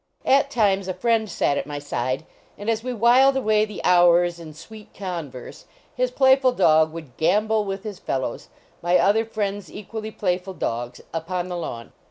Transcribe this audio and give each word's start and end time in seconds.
At 0.25 0.49
tinu 0.49 0.79
s 0.79 0.87
a 0.87 0.95
fnYnd 0.95 1.25
>at 1.43 1.59
at 1.59 1.67
nix 1.67 1.85
side, 1.85 2.25
and 2.57 2.71
as 2.71 2.83
we 2.83 2.91
whilcd 2.91 3.35
away 3.37 3.65
the 3.65 3.83
hours 3.83 4.39
in 4.39 4.51
239 4.51 4.51
HOUSEHOLD 4.51 4.51
PETS 4.51 4.59
sweet 4.59 4.93
converse 4.95 5.65
his 5.95 6.09
playful 6.09 6.53
dog 6.53 6.91
would 6.91 7.17
gam 7.17 7.45
bol 7.45 7.63
with 7.65 7.83
his 7.83 7.99
fellows 7.99 8.47
my 8.81 8.97
other 8.97 9.23
friends 9.25 9.71
equally 9.71 10.09
playful 10.09 10.55
dogs 10.55 11.01
upon 11.13 11.49
the 11.49 11.55
lawn. 11.57 11.93